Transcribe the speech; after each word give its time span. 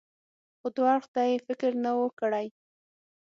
خو 0.59 0.67
دو 0.75 0.83
اړخ 0.93 1.05
ته 1.13 1.21
يې 1.29 1.35
فکر 1.47 1.71
نه 1.83 1.91
و 1.97 2.01
کړى. 2.19 2.47